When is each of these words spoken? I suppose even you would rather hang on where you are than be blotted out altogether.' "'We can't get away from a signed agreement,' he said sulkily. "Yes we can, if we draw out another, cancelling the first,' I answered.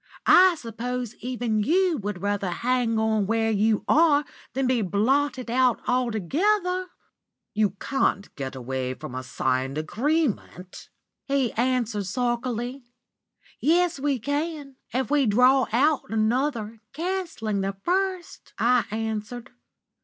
I 0.25 0.55
suppose 0.57 1.13
even 1.17 1.61
you 1.61 1.99
would 1.99 2.23
rather 2.23 2.49
hang 2.49 2.97
on 2.97 3.27
where 3.27 3.51
you 3.51 3.85
are 3.87 4.25
than 4.53 4.65
be 4.65 4.81
blotted 4.81 5.51
out 5.51 5.79
altogether.' 5.87 6.87
"'We 7.55 7.73
can't 7.79 8.33
get 8.35 8.55
away 8.55 8.95
from 8.95 9.13
a 9.13 9.21
signed 9.21 9.77
agreement,' 9.77 10.89
he 11.27 11.53
said 11.55 11.87
sulkily. 11.87 12.83
"Yes 13.59 13.99
we 13.99 14.17
can, 14.17 14.75
if 14.91 15.11
we 15.11 15.27
draw 15.27 15.67
out 15.71 16.05
another, 16.09 16.79
cancelling 16.93 17.61
the 17.61 17.75
first,' 17.85 18.55
I 18.57 18.85
answered. 18.89 19.51